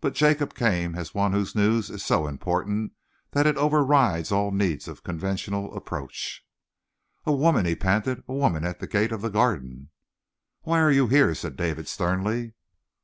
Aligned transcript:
But 0.00 0.14
Jacob 0.14 0.54
came 0.54 0.96
as 0.96 1.14
one 1.14 1.30
whose 1.34 1.54
news 1.54 1.88
is 1.88 2.04
so 2.04 2.26
important 2.26 2.94
that 3.30 3.46
it 3.46 3.56
overrides 3.56 4.32
all 4.32 4.50
need 4.50 4.88
of 4.88 5.04
conventional 5.04 5.72
approach. 5.76 6.44
"A 7.26 7.32
woman," 7.32 7.64
he 7.64 7.76
panted. 7.76 8.24
"A 8.26 8.34
woman 8.34 8.64
at 8.64 8.80
the 8.80 8.88
gate 8.88 9.12
of 9.12 9.20
the 9.20 9.30
Garden!" 9.30 9.90
"Why 10.62 10.80
are 10.80 10.90
you 10.90 11.06
here?" 11.06 11.32
said 11.36 11.54
David 11.56 11.86
sternly. 11.86 12.54